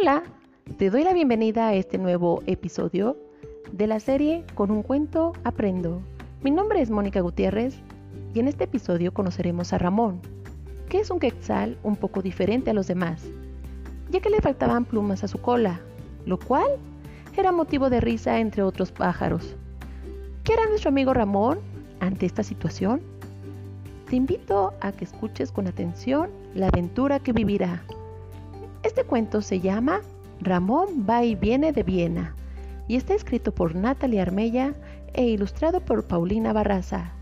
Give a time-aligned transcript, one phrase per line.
[0.00, 0.22] Hola,
[0.76, 3.16] te doy la bienvenida a este nuevo episodio
[3.72, 6.02] de la serie Con un cuento aprendo.
[6.40, 7.80] Mi nombre es Mónica Gutiérrez
[8.32, 10.20] y en este episodio conoceremos a Ramón,
[10.88, 13.24] que es un quetzal un poco diferente a los demás,
[14.08, 15.80] ya que le faltaban plumas a su cola,
[16.26, 16.68] lo cual
[17.36, 19.56] era motivo de risa entre otros pájaros.
[20.44, 21.58] ¿Qué hará nuestro amigo Ramón
[21.98, 23.00] ante esta situación?
[24.08, 27.82] Te invito a que escuches con atención la aventura que vivirá.
[28.88, 30.00] Este cuento se llama
[30.40, 32.34] Ramón va y viene de Viena
[32.88, 34.72] y está escrito por Natalie Armella
[35.12, 37.12] e ilustrado por Paulina Barraza.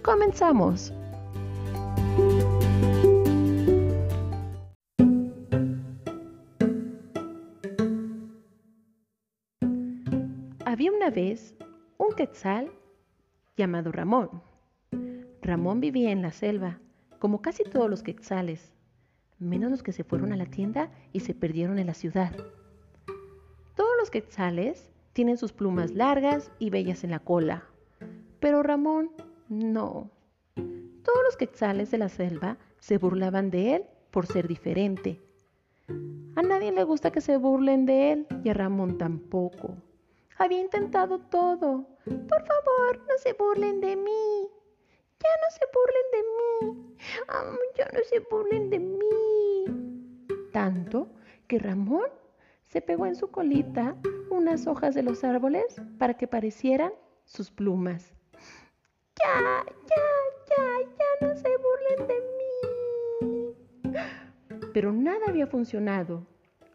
[0.00, 0.94] ¡Comenzamos!
[10.64, 11.54] Había una vez
[11.98, 12.70] un quetzal
[13.58, 14.42] llamado Ramón.
[15.42, 16.78] Ramón vivía en la selva,
[17.18, 18.73] como casi todos los quetzales,
[19.44, 22.34] menos los que se fueron a la tienda y se perdieron en la ciudad.
[23.74, 27.64] Todos los quetzales tienen sus plumas largas y bellas en la cola,
[28.40, 29.10] pero Ramón
[29.48, 30.10] no.
[30.54, 35.20] Todos los quetzales de la selva se burlaban de él por ser diferente.
[36.36, 39.76] A nadie le gusta que se burlen de él y a Ramón tampoco.
[40.38, 41.86] Había intentado todo.
[42.04, 44.48] Por favor, no se burlen de mí.
[45.20, 46.96] Ya no se burlen de mí.
[47.76, 50.50] ya no se burlen de mí.
[50.52, 51.08] Tanto
[51.46, 52.08] que Ramón
[52.66, 53.96] se pegó en su colita
[54.30, 56.92] unas hojas de los árboles para que parecieran
[57.24, 58.14] sus plumas.
[59.22, 60.02] Ya, ya,
[60.48, 60.64] ya,
[60.98, 62.54] ya no se burlen de mí.
[64.72, 66.26] Pero nada había funcionado.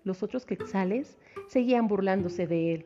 [0.04, 2.86] Los otros quetzales seguían burlándose de él.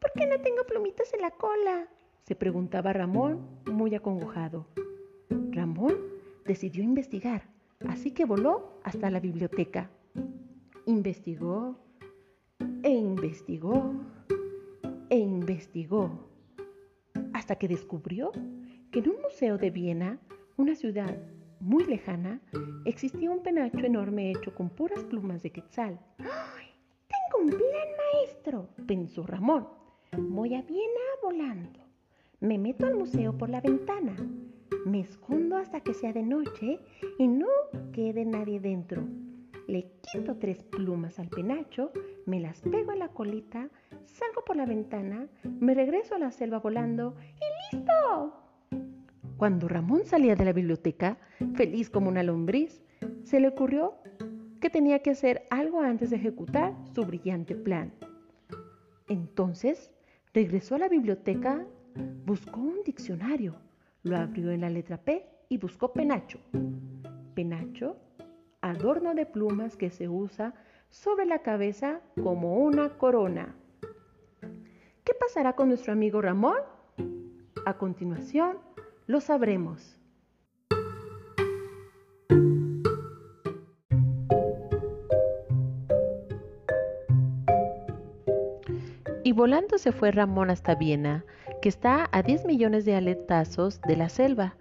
[0.00, 1.88] ¿Por qué no tengo plumitas en la cola?
[2.28, 3.40] Se preguntaba Ramón,
[3.72, 4.66] muy acongojado.
[5.50, 5.94] Ramón
[6.44, 7.48] decidió investigar,
[7.88, 9.90] así que voló hasta la biblioteca.
[10.84, 11.78] Investigó
[12.82, 13.94] e investigó
[15.08, 16.28] e investigó,
[17.32, 18.30] hasta que descubrió
[18.90, 20.18] que en un museo de Viena,
[20.58, 21.16] una ciudad
[21.60, 22.42] muy lejana,
[22.84, 25.98] existía un penacho enorme hecho con puras plumas de quetzal.
[26.18, 26.66] ¡Ay!
[27.08, 29.66] Tengo un plan maestro, pensó Ramón.
[30.12, 31.87] Voy a Viena volando.
[32.40, 34.14] Me meto al museo por la ventana.
[34.86, 36.78] Me escondo hasta que sea de noche
[37.18, 37.48] y no
[37.92, 39.02] quede nadie dentro.
[39.66, 41.90] Le quito tres plumas al penacho,
[42.26, 43.68] me las pego a la colita,
[44.06, 45.26] salgo por la ventana,
[45.58, 48.40] me regreso a la selva volando y ¡listo!
[49.36, 51.18] Cuando Ramón salía de la biblioteca,
[51.54, 52.80] feliz como una lombriz,
[53.24, 53.94] se le ocurrió
[54.60, 57.92] que tenía que hacer algo antes de ejecutar su brillante plan.
[59.08, 59.90] Entonces
[60.34, 61.66] Regresó a la biblioteca,
[62.24, 63.56] buscó un diccionario,
[64.02, 66.38] lo abrió en la letra P y buscó penacho.
[67.34, 67.96] Penacho,
[68.60, 70.54] adorno de plumas que se usa
[70.90, 73.54] sobre la cabeza como una corona.
[75.04, 76.58] ¿Qué pasará con nuestro amigo Ramón?
[77.66, 78.58] A continuación,
[79.06, 79.97] lo sabremos.
[89.38, 91.24] Volando se fue Ramón hasta Viena,
[91.62, 94.56] que está a 10 millones de aletazos de la selva.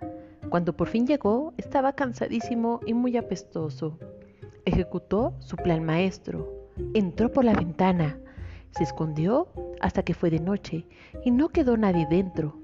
[0.50, 3.98] Cuando por fin llegó, estaba cansadísimo y muy apestoso.
[4.66, 6.70] Ejecutó su plan maestro.
[6.94, 8.20] Entró por la ventana,
[8.70, 9.48] se escondió
[9.82, 10.86] hasta que fue de noche
[11.26, 12.60] y no quedó nadie dentro.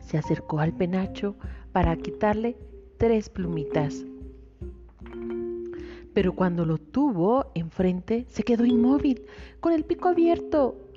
[0.00, 1.34] Se acercó al penacho
[1.72, 2.58] para quitarle
[2.98, 4.04] tres plumitas.
[6.12, 9.22] Pero cuando lo tuvo enfrente, se quedó inmóvil,
[9.60, 10.87] con el pico abierto.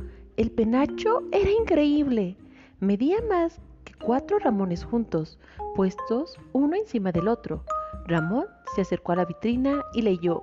[0.42, 2.36] El penacho era increíble.
[2.80, 5.38] Medía más que cuatro Ramones juntos,
[5.76, 7.64] puestos uno encima del otro.
[8.08, 10.42] Ramón se acercó a la vitrina y leyó.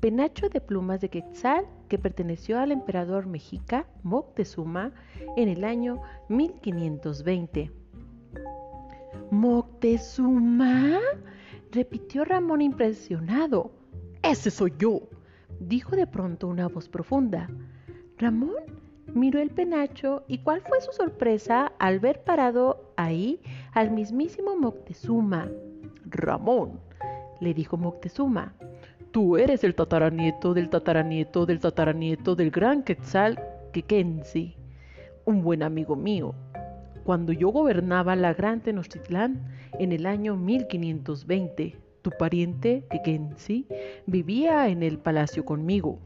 [0.00, 4.92] Penacho de plumas de quetzal que perteneció al emperador mexica Moctezuma
[5.36, 6.00] en el año
[6.30, 7.70] 1520.
[9.30, 10.98] ¿Moctezuma?
[11.72, 13.70] repitió Ramón impresionado.
[14.22, 15.02] Ese soy yo,
[15.60, 17.50] dijo de pronto una voz profunda.
[18.16, 18.77] Ramón
[19.18, 23.40] miró el penacho y cuál fue su sorpresa al ver parado ahí
[23.72, 25.48] al mismísimo Moctezuma.
[26.06, 26.80] Ramón,
[27.40, 28.54] le dijo Moctezuma,
[29.10, 33.38] tú eres el tataranieto del tataranieto del tataranieto del gran Quetzal
[33.72, 34.56] Quequensi,
[35.24, 36.34] un buen amigo mío.
[37.04, 43.66] Cuando yo gobernaba la gran Tenochtitlán en el año 1520, tu pariente Quequensi
[44.06, 45.98] vivía en el palacio conmigo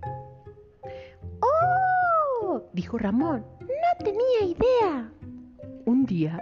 [2.73, 3.45] dijo Ramón.
[3.61, 5.13] No tenía idea.
[5.85, 6.41] Un día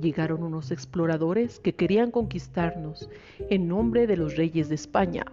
[0.00, 3.08] llegaron unos exploradores que querían conquistarnos
[3.50, 5.24] en nombre de los reyes de España.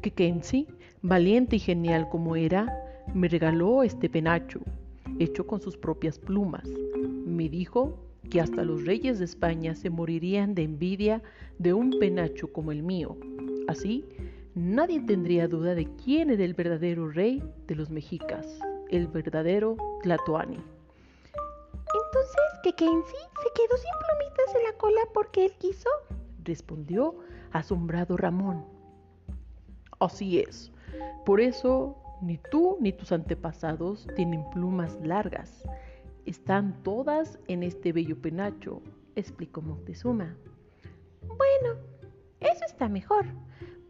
[0.00, 0.66] Quequensi
[1.02, 2.84] Valiente y genial como era,
[3.14, 4.58] me regaló este penacho,
[5.20, 6.68] hecho con sus propias plumas.
[7.24, 7.96] Me dijo
[8.28, 11.22] que hasta los reyes de España se morirían de envidia
[11.60, 13.16] de un penacho como el mío.
[13.68, 14.04] Así,
[14.58, 18.58] nadie tendría duda de quién era el verdadero rey de los mexicas,
[18.90, 20.56] el verdadero Tlatoani.
[20.56, 25.88] Entonces, ¿que Kenzie se quedó sin plumitas en la cola porque él quiso?
[26.44, 27.14] respondió
[27.52, 28.64] asombrado Ramón.
[30.00, 30.72] Así es.
[31.24, 35.64] Por eso ni tú ni tus antepasados tienen plumas largas.
[36.26, 38.82] Están todas en este bello penacho,
[39.14, 40.34] explicó Moctezuma.
[41.22, 41.80] Bueno,
[42.40, 43.26] eso está mejor.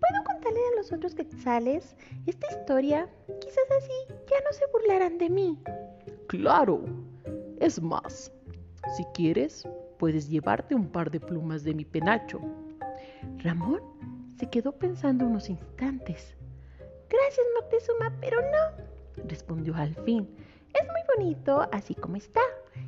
[0.08, 1.96] ¿Puedo contarle a los otros quetzales
[2.26, 3.08] esta historia?
[3.40, 3.92] Quizás así
[4.30, 5.58] ya no se burlarán de mí.
[6.28, 6.82] Claro.
[7.60, 8.32] Es más,
[8.96, 9.68] si quieres,
[9.98, 12.40] puedes llevarte un par de plumas de mi penacho.
[13.38, 13.82] Ramón
[14.38, 16.34] se quedó pensando unos instantes.
[17.10, 20.28] Gracias, Moctezuma, pero no, respondió al fin.
[20.74, 22.40] Es muy bonito así como está.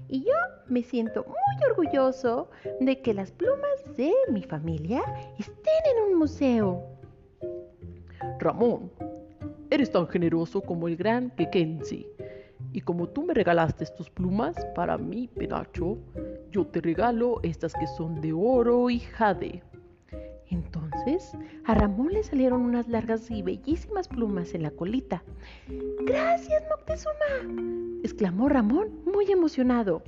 [0.09, 0.33] Y yo
[0.69, 2.51] me siento muy orgulloso
[2.81, 5.03] de que las plumas de mi familia
[5.39, 7.00] estén en un museo.
[8.41, 8.91] Ramón,
[9.71, 12.07] eres tan generoso como el gran Kekensi.
[12.73, 15.99] Y como tú me regalaste tus plumas para mi penacho,
[16.51, 19.63] yo te regalo estas que son de oro y jade.
[20.51, 21.33] Entonces
[21.65, 25.23] a Ramón le salieron unas largas y bellísimas plumas en la colita.
[26.05, 30.03] Gracias, Moctezuma, exclamó Ramón muy emocionado.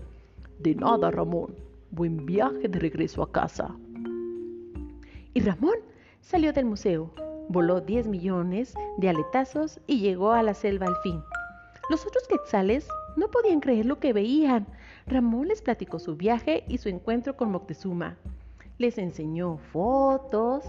[0.58, 1.54] De nada, Ramón.
[1.90, 3.74] Buen viaje de regreso a casa.
[5.34, 5.76] Y Ramón
[6.20, 7.12] salió del museo,
[7.48, 11.22] voló 10 millones de aletazos y llegó a la selva al fin.
[11.90, 14.66] Los otros quetzales no podían creer lo que veían.
[15.06, 18.16] Ramón les platicó su viaje y su encuentro con Moctezuma
[18.82, 20.64] les enseñó fotos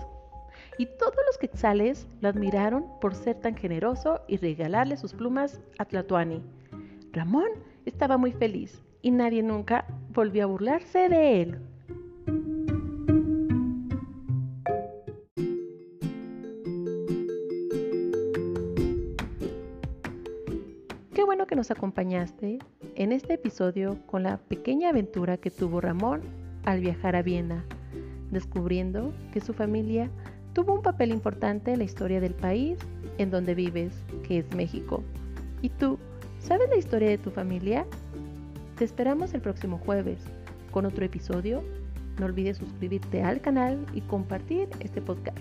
[0.78, 5.86] y todos los quetzales lo admiraron por ser tan generoso y regalarle sus plumas a
[5.86, 6.42] Tlatuani.
[7.12, 7.50] Ramón
[7.86, 11.60] estaba muy feliz y nadie nunca volvió a burlarse de él.
[21.48, 22.60] Que nos acompañaste
[22.95, 26.22] en este episodio con la pequeña aventura que tuvo Ramón
[26.66, 27.66] al viajar a Viena
[28.34, 30.10] descubriendo que su familia
[30.54, 32.78] tuvo un papel importante en la historia del país
[33.18, 33.94] en donde vives,
[34.28, 35.04] que es México.
[35.62, 35.98] ¿Y tú,
[36.40, 37.86] sabes la historia de tu familia?
[38.78, 40.19] Te esperamos el próximo jueves
[40.72, 41.63] con otro episodio.
[42.19, 45.38] No olvides suscribirte al canal y compartir este podcast.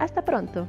[0.00, 0.66] Hasta pronto.